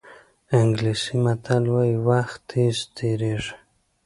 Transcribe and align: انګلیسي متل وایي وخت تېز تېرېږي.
انګلیسي 0.59 1.15
متل 1.23 1.63
وایي 1.73 1.97
وخت 2.07 2.39
تېز 2.49 2.77
تېرېږي. 2.95 3.53